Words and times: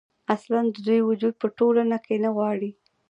اصـلا 0.33 0.61
د 0.71 0.77
دوي 0.87 1.01
وجـود 1.09 1.33
پـه 1.41 1.47
ټـولـنـه 1.57 1.97
کـې 2.05 2.15
نـه 2.23 2.29
غـواړي. 2.35 2.71